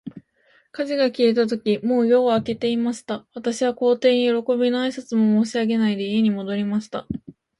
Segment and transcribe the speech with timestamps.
[0.71, 3.27] 火事が消えたとき、もう夜は明けていました。
[3.35, 7.05] 私は皇帝に、よろこびの挨拶も申し上げないで、家に戻りました。